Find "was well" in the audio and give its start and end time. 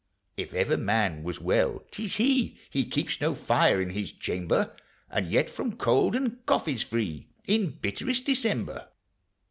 1.21-1.83